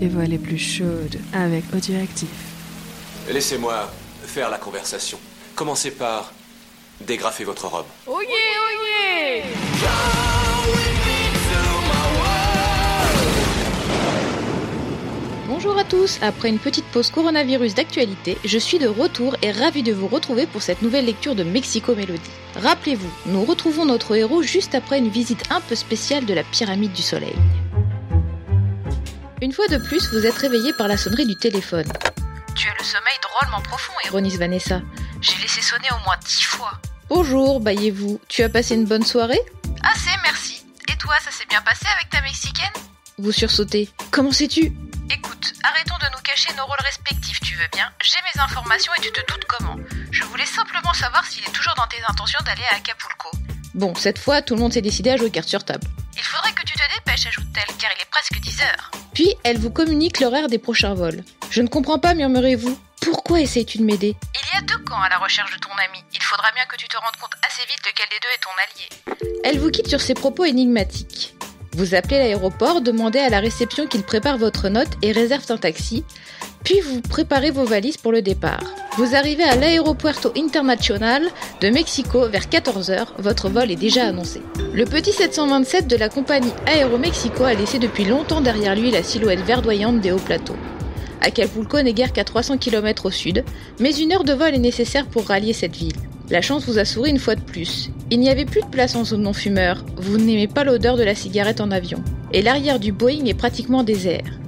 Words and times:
les 0.00 0.08
voix 0.08 0.24
les 0.24 0.38
plus 0.38 0.58
chaudes 0.58 1.18
avec 1.32 1.64
Audioactif. 1.74 2.28
Laissez-moi 3.30 3.92
faire 4.24 4.48
la 4.48 4.56
conversation. 4.56 5.18
Commencez 5.54 5.90
par 5.90 6.32
dégrafer 7.06 7.44
votre 7.44 7.66
robe. 7.66 7.86
Oh 8.06 8.20
yeah, 8.22 8.30
oh 8.62 8.70
yeah 9.02 9.44
Bonjour 15.46 15.76
à 15.76 15.84
tous, 15.84 16.18
après 16.22 16.48
une 16.48 16.58
petite 16.58 16.86
pause 16.86 17.10
coronavirus 17.10 17.74
d'actualité, 17.74 18.38
je 18.44 18.56
suis 18.56 18.78
de 18.78 18.88
retour 18.88 19.36
et 19.42 19.52
ravi 19.52 19.82
de 19.82 19.92
vous 19.92 20.06
retrouver 20.08 20.46
pour 20.46 20.62
cette 20.62 20.80
nouvelle 20.80 21.04
lecture 21.04 21.34
de 21.34 21.44
Mexico 21.44 21.94
Mélodie. 21.94 22.22
Rappelez-vous, 22.56 23.10
nous 23.26 23.44
retrouvons 23.44 23.84
notre 23.84 24.16
héros 24.16 24.42
juste 24.42 24.74
après 24.74 24.98
une 24.98 25.10
visite 25.10 25.44
un 25.50 25.60
peu 25.60 25.74
spéciale 25.74 26.24
de 26.24 26.32
la 26.32 26.44
pyramide 26.44 26.92
du 26.92 27.02
soleil. 27.02 27.34
Une 29.42 29.52
fois 29.54 29.68
de 29.68 29.78
plus, 29.78 30.12
vous 30.12 30.26
êtes 30.26 30.36
réveillé 30.36 30.74
par 30.74 30.86
la 30.86 30.98
sonnerie 30.98 31.26
du 31.26 31.34
téléphone. 31.34 31.90
Tu 32.54 32.68
as 32.68 32.74
le 32.78 32.84
sommeil 32.84 33.14
drôlement 33.22 33.62
profond, 33.62 33.94
ironise 34.04 34.38
Vanessa. 34.38 34.82
J'ai 35.22 35.34
laissé 35.40 35.62
sonner 35.62 35.88
au 35.92 36.04
moins 36.04 36.18
dix 36.26 36.42
fois. 36.42 36.72
Bonjour, 37.08 37.58
baillez-vous. 37.58 38.20
Tu 38.28 38.42
as 38.42 38.50
passé 38.50 38.74
une 38.74 38.84
bonne 38.84 39.02
soirée? 39.02 39.40
Assez, 39.82 40.10
merci. 40.24 40.62
Et 40.92 40.96
toi, 40.98 41.14
ça 41.24 41.30
s'est 41.30 41.46
bien 41.48 41.62
passé 41.62 41.86
avec 41.96 42.10
ta 42.10 42.20
Mexicaine? 42.20 42.72
Vous 43.16 43.32
sursautez. 43.32 43.88
Comment 44.10 44.30
sais-tu? 44.30 44.74
Écoute, 45.10 45.54
arrêtons 45.62 45.96
de 46.02 46.14
nous 46.14 46.22
cacher 46.22 46.50
nos 46.58 46.66
rôles 46.66 46.84
respectifs, 46.84 47.40
tu 47.40 47.56
veux 47.56 47.68
bien? 47.72 47.90
J'ai 48.02 48.18
mes 48.34 48.42
informations 48.42 48.92
et 48.98 49.00
tu 49.00 49.10
te 49.10 49.20
doutes 49.20 49.46
comment. 49.48 49.76
Je 50.10 50.22
voulais 50.24 50.44
simplement 50.44 50.92
savoir 50.92 51.24
s'il 51.24 51.42
est 51.44 51.52
toujours 51.52 51.74
dans 51.78 51.86
tes 51.86 52.02
intentions 52.06 52.40
d'aller 52.44 52.64
à 52.70 52.76
Acapulco. 52.76 53.30
Bon, 53.72 53.94
cette 53.94 54.18
fois, 54.18 54.42
tout 54.42 54.54
le 54.54 54.60
monde 54.60 54.74
s'est 54.74 54.82
décidé 54.82 55.10
à 55.10 55.16
jouer 55.16 55.30
carte 55.30 55.48
sur 55.48 55.64
table. 55.64 55.86
Il 56.14 56.22
faudrait 56.22 56.52
que 56.52 56.62
tu 56.62 56.74
te 56.74 56.82
dépêches, 56.94 57.26
ajoute-t-elle, 57.26 57.69
elle 59.44 59.58
vous 59.58 59.70
communique 59.70 60.20
l'horaire 60.20 60.48
des 60.48 60.58
prochains 60.58 60.94
vols. 60.94 61.22
Je 61.50 61.62
ne 61.62 61.68
comprends 61.68 61.98
pas, 61.98 62.14
murmurez-vous. 62.14 62.78
Pourquoi 63.00 63.40
essayes-tu 63.40 63.78
de 63.78 63.84
m'aider? 63.84 64.14
Il 64.34 64.54
y 64.54 64.58
a 64.58 64.66
deux 64.66 64.82
camps 64.84 65.00
à 65.00 65.08
la 65.08 65.18
recherche 65.18 65.52
de 65.52 65.58
ton 65.58 65.70
ami. 65.72 66.04
Il 66.14 66.22
faudra 66.22 66.50
bien 66.52 66.64
que 66.70 66.76
tu 66.76 66.86
te 66.86 66.96
rendes 66.96 67.16
compte 67.20 67.32
assez 67.46 67.66
vite 67.66 67.80
lequel 67.86 68.06
des 68.10 68.18
deux 68.20 68.28
est 68.34 68.42
ton 68.42 68.50
allié. 68.62 69.40
Elle 69.44 69.58
vous 69.58 69.70
quitte 69.70 69.88
sur 69.88 70.00
ces 70.00 70.14
propos 70.14 70.44
énigmatiques. 70.44 71.34
Vous 71.72 71.94
appelez 71.94 72.18
l'aéroport, 72.18 72.80
demandez 72.80 73.20
à 73.20 73.28
la 73.28 73.40
réception 73.40 73.86
qu'il 73.86 74.02
prépare 74.02 74.38
votre 74.38 74.68
note 74.68 74.90
et 75.02 75.12
réserve 75.12 75.44
un 75.50 75.56
taxi, 75.56 76.04
puis 76.64 76.80
vous 76.80 77.00
préparez 77.00 77.50
vos 77.50 77.64
valises 77.64 77.96
pour 77.96 78.12
le 78.12 78.22
départ. 78.22 78.64
Vous 78.96 79.14
arrivez 79.14 79.44
à 79.44 79.56
l'aéropuerto 79.56 80.32
international 80.36 81.22
de 81.60 81.70
Mexico 81.70 82.28
vers 82.28 82.46
14h, 82.46 83.06
votre 83.18 83.48
vol 83.48 83.70
est 83.70 83.76
déjà 83.76 84.06
annoncé. 84.06 84.42
Le 84.72 84.84
petit 84.84 85.10
727 85.10 85.88
de 85.88 85.96
la 85.96 86.08
compagnie 86.08 86.52
Aéromexico 86.64 87.42
a 87.42 87.54
laissé 87.54 87.80
depuis 87.80 88.04
longtemps 88.04 88.40
derrière 88.40 88.76
lui 88.76 88.92
la 88.92 89.02
silhouette 89.02 89.40
verdoyante 89.40 90.00
des 90.00 90.12
hauts 90.12 90.18
plateaux. 90.18 90.54
Acapulco 91.20 91.82
n'est 91.82 91.92
guère 91.92 92.12
qu'à 92.12 92.22
300 92.22 92.58
km 92.58 93.06
au 93.06 93.10
sud, 93.10 93.42
mais 93.80 93.92
une 93.96 94.12
heure 94.12 94.22
de 94.22 94.32
vol 94.32 94.54
est 94.54 94.58
nécessaire 94.58 95.06
pour 95.06 95.26
rallier 95.26 95.52
cette 95.54 95.74
ville. 95.74 95.96
La 96.30 96.40
chance 96.40 96.66
vous 96.66 96.78
a 96.78 96.84
souri 96.84 97.10
une 97.10 97.18
fois 97.18 97.34
de 97.34 97.40
plus. 97.40 97.90
Il 98.12 98.20
n'y 98.20 98.30
avait 98.30 98.44
plus 98.44 98.60
de 98.60 98.68
place 98.68 98.94
en 98.94 99.04
zone 99.04 99.22
non-fumeur, 99.22 99.84
vous 99.96 100.18
n'aimez 100.18 100.46
pas 100.46 100.62
l'odeur 100.62 100.96
de 100.96 101.02
la 101.02 101.16
cigarette 101.16 101.60
en 101.60 101.72
avion, 101.72 102.04
et 102.32 102.40
l'arrière 102.40 102.78
du 102.78 102.92
Boeing 102.92 103.24
est 103.26 103.34
pratiquement 103.34 103.82
désert. 103.82 104.38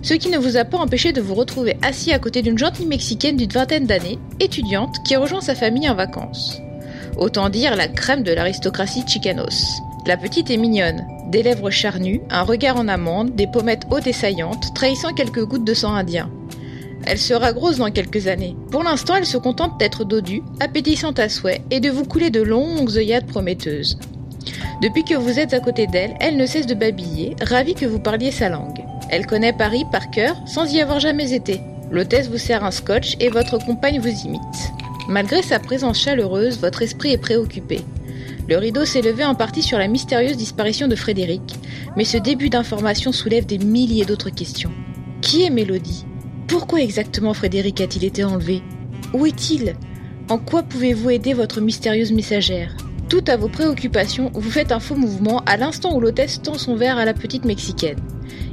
Ce 0.00 0.14
qui 0.14 0.30
ne 0.30 0.38
vous 0.38 0.56
a 0.56 0.64
pas 0.64 0.78
empêché 0.78 1.12
de 1.12 1.20
vous 1.20 1.34
retrouver 1.34 1.76
assis 1.82 2.12
à 2.12 2.18
côté 2.18 2.40
d'une 2.40 2.56
gentille 2.56 2.86
mexicaine 2.86 3.36
d'une 3.36 3.52
vingtaine 3.52 3.86
d'années, 3.86 4.18
étudiante, 4.40 4.96
qui 5.06 5.16
rejoint 5.16 5.42
sa 5.42 5.54
famille 5.54 5.88
en 5.90 5.94
vacances. 5.94 6.62
Autant 7.16 7.48
dire 7.48 7.76
la 7.76 7.88
crème 7.88 8.22
de 8.22 8.32
l'aristocratie 8.32 9.04
chicanos. 9.06 9.80
La 10.06 10.16
petite 10.16 10.50
est 10.50 10.56
mignonne, 10.56 11.06
des 11.30 11.42
lèvres 11.42 11.70
charnues, 11.70 12.20
un 12.30 12.42
regard 12.42 12.76
en 12.76 12.88
amande, 12.88 13.34
des 13.34 13.46
pommettes 13.46 13.86
hautes 13.90 14.06
et 14.06 14.12
saillantes, 14.12 14.74
trahissant 14.74 15.12
quelques 15.14 15.44
gouttes 15.44 15.64
de 15.64 15.74
sang 15.74 15.94
indien. 15.94 16.30
Elle 17.06 17.18
sera 17.18 17.52
grosse 17.52 17.78
dans 17.78 17.90
quelques 17.90 18.26
années. 18.26 18.56
Pour 18.70 18.82
l'instant, 18.82 19.14
elle 19.14 19.26
se 19.26 19.38
contente 19.38 19.78
d'être 19.78 20.04
dodue, 20.04 20.42
appétissante 20.60 21.18
à 21.18 21.28
souhait, 21.28 21.62
et 21.70 21.80
de 21.80 21.90
vous 21.90 22.04
couler 22.04 22.30
de 22.30 22.42
longues 22.42 22.96
œillades 22.96 23.26
prometteuses. 23.26 23.98
Depuis 24.82 25.04
que 25.04 25.14
vous 25.14 25.38
êtes 25.38 25.54
à 25.54 25.60
côté 25.60 25.86
d'elle, 25.86 26.14
elle 26.20 26.36
ne 26.36 26.46
cesse 26.46 26.66
de 26.66 26.74
babiller, 26.74 27.34
ravie 27.42 27.74
que 27.74 27.86
vous 27.86 27.98
parliez 27.98 28.30
sa 28.30 28.48
langue. 28.48 28.84
Elle 29.08 29.26
connaît 29.26 29.52
Paris 29.52 29.84
par 29.90 30.10
cœur, 30.10 30.36
sans 30.46 30.70
y 30.72 30.80
avoir 30.80 31.00
jamais 31.00 31.32
été. 31.32 31.60
L'hôtesse 31.90 32.28
vous 32.28 32.38
sert 32.38 32.64
un 32.64 32.70
scotch 32.70 33.16
et 33.20 33.28
votre 33.28 33.58
compagne 33.58 34.00
vous 34.00 34.26
imite. 34.26 34.72
Malgré 35.08 35.42
sa 35.42 35.60
présence 35.60 36.00
chaleureuse, 36.00 36.58
votre 36.58 36.82
esprit 36.82 37.12
est 37.12 37.18
préoccupé. 37.18 37.80
Le 38.48 38.58
rideau 38.58 38.84
s'est 38.84 39.02
levé 39.02 39.24
en 39.24 39.34
partie 39.34 39.62
sur 39.62 39.78
la 39.78 39.86
mystérieuse 39.86 40.36
disparition 40.36 40.88
de 40.88 40.96
Frédéric, 40.96 41.54
mais 41.96 42.04
ce 42.04 42.16
début 42.16 42.48
d'information 42.48 43.12
soulève 43.12 43.46
des 43.46 43.58
milliers 43.58 44.04
d'autres 44.04 44.30
questions. 44.30 44.72
Qui 45.20 45.44
est 45.44 45.50
Mélodie? 45.50 46.04
Pourquoi 46.48 46.80
exactement 46.80 47.34
Frédéric 47.34 47.80
a-t-il 47.80 48.04
été 48.04 48.24
enlevé? 48.24 48.62
Où 49.12 49.26
est-il? 49.26 49.74
En 50.28 50.38
quoi 50.38 50.64
pouvez-vous 50.64 51.10
aider 51.10 51.34
votre 51.34 51.60
mystérieuse 51.60 52.12
messagère? 52.12 52.76
Tout 53.08 53.24
à 53.28 53.36
vos 53.36 53.48
préoccupations, 53.48 54.32
vous 54.34 54.50
faites 54.50 54.72
un 54.72 54.80
faux 54.80 54.96
mouvement 54.96 55.40
à 55.46 55.56
l'instant 55.56 55.94
où 55.94 56.00
l'hôtesse 56.00 56.42
tend 56.42 56.58
son 56.58 56.74
verre 56.74 56.98
à 56.98 57.04
la 57.04 57.14
petite 57.14 57.44
mexicaine. 57.44 58.00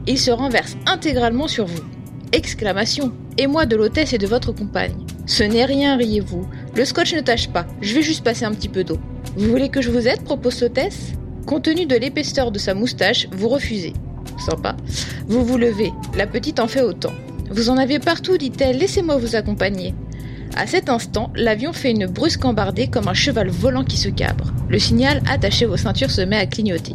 Il 0.06 0.20
se 0.20 0.30
renverse 0.30 0.78
intégralement 0.86 1.48
sur 1.48 1.66
vous. 1.66 1.84
Exclamation 2.32 3.12
Et 3.40 3.48
moi 3.48 3.66
de 3.66 3.76
l'hôtesse 3.76 4.14
et 4.14 4.20
de 4.20 4.28
votre 4.28 4.52
compagne. 4.52 5.03
Ce 5.26 5.44
n'est 5.44 5.66
rien, 5.66 5.96
riez-vous. 5.96 6.48
Le 6.76 6.86
scotch 6.86 7.14
ne 7.14 7.22
tâche 7.22 7.50
pas, 7.50 7.66
je 7.82 7.94
vais 7.94 8.02
juste 8.02 8.24
passer 8.24 8.46
un 8.46 8.54
petit 8.54 8.70
peu 8.70 8.84
d'eau. 8.84 8.98
Vous 9.38 9.50
voulez 9.50 9.70
que 9.70 9.82
je 9.82 9.90
vous 9.90 10.08
aide 10.08 10.24
propose 10.24 10.62
l'hôtesse 10.62 11.14
Compte 11.46 11.64
tenu 11.64 11.86
de 11.86 11.96
l'épaisseur 11.96 12.52
de 12.52 12.60
sa 12.60 12.74
moustache, 12.74 13.28
vous 13.32 13.50
refusez. 13.50 13.94
Sympa. 14.46 14.76
Vous 15.28 15.44
vous 15.44 15.58
levez, 15.58 15.92
la 16.18 16.28
petite 16.28 16.60
en 16.60 16.68
fait 16.68 16.82
autant. 16.82 17.12
Vous 17.50 17.70
en 17.70 17.78
avez 17.78 18.00
partout, 18.00 18.38
dit-elle, 18.38 18.78
laissez-moi 18.78 19.18
vous 19.18 19.36
accompagner. 19.36 19.94
À 20.56 20.68
cet 20.68 20.90
instant, 20.90 21.32
l'avion 21.36 21.74
fait 21.74 21.92
une 21.92 22.06
brusque 22.06 22.46
embardée 22.46 22.88
comme 22.88 23.08
un 23.08 23.14
cheval 23.14 23.50
volant 23.50 23.84
qui 23.84 23.98
se 23.98 24.10
cabre. 24.10 24.54
Le 24.70 24.80
signal 24.80 25.22
attachez 25.30 25.66
vos 25.66 25.78
ceintures 25.78 26.12
se 26.12 26.22
met 26.22 26.38
à 26.38 26.46
clignoter. 26.46 26.94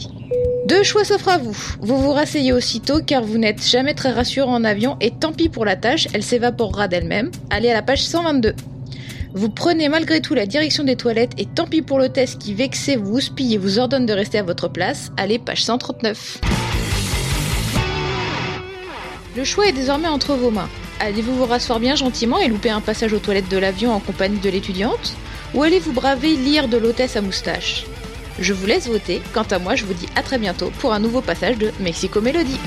Deux 0.68 0.82
choix 0.82 1.02
s'offrent 1.02 1.30
à 1.30 1.38
vous. 1.38 1.56
Vous 1.80 1.96
vous 1.96 2.12
rasseyez 2.12 2.52
aussitôt 2.52 3.00
car 3.00 3.24
vous 3.24 3.38
n'êtes 3.38 3.66
jamais 3.66 3.94
très 3.94 4.12
rassurant 4.12 4.52
en 4.52 4.64
avion 4.64 4.98
et 5.00 5.10
tant 5.10 5.32
pis 5.32 5.48
pour 5.48 5.64
la 5.64 5.76
tâche, 5.76 6.08
elle 6.12 6.22
s'évaporera 6.22 6.88
d'elle-même. 6.88 7.30
Allez 7.48 7.70
à 7.70 7.72
la 7.72 7.80
page 7.80 8.02
122. 8.02 8.52
Vous 9.32 9.48
prenez 9.48 9.88
malgré 9.88 10.20
tout 10.20 10.34
la 10.34 10.44
direction 10.44 10.84
des 10.84 10.96
toilettes 10.96 11.32
et 11.38 11.46
tant 11.46 11.66
pis 11.66 11.80
pour 11.80 11.98
l'hôtesse 11.98 12.34
qui 12.34 12.52
vexé 12.52 12.96
vous 12.96 13.16
houspille 13.16 13.54
et 13.54 13.56
vous 13.56 13.78
ordonne 13.78 14.04
de 14.04 14.12
rester 14.12 14.36
à 14.36 14.42
votre 14.42 14.68
place. 14.68 15.10
Allez, 15.16 15.38
page 15.38 15.64
139. 15.64 16.38
Le 19.38 19.44
choix 19.44 19.68
est 19.68 19.72
désormais 19.72 20.08
entre 20.08 20.34
vos 20.34 20.50
mains. 20.50 20.68
Allez-vous 21.00 21.34
vous 21.34 21.46
rasseoir 21.46 21.80
bien 21.80 21.96
gentiment 21.96 22.40
et 22.40 22.48
louper 22.48 22.68
un 22.68 22.82
passage 22.82 23.14
aux 23.14 23.20
toilettes 23.20 23.48
de 23.48 23.56
l'avion 23.56 23.94
en 23.94 24.00
compagnie 24.00 24.40
de 24.40 24.50
l'étudiante? 24.50 25.14
Ou 25.54 25.62
allez-vous 25.62 25.92
braver 25.92 26.36
l'ire 26.36 26.68
de 26.68 26.76
l'hôtesse 26.76 27.16
à 27.16 27.22
moustache? 27.22 27.86
Je 28.40 28.52
vous 28.52 28.66
laisse 28.66 28.86
voter, 28.86 29.20
quant 29.32 29.42
à 29.50 29.58
moi 29.58 29.74
je 29.74 29.84
vous 29.84 29.94
dis 29.94 30.06
à 30.14 30.22
très 30.22 30.38
bientôt 30.38 30.70
pour 30.78 30.92
un 30.92 31.00
nouveau 31.00 31.20
passage 31.20 31.58
de 31.58 31.72
Mexico 31.80 32.20
Mélodie. 32.20 32.60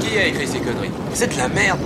Qui 0.00 0.18
a 0.18 0.26
écrit 0.26 0.46
ces 0.46 0.58
conneries? 0.58 0.90
C'est 1.14 1.32
de 1.32 1.38
la 1.38 1.48
merde 1.48 1.80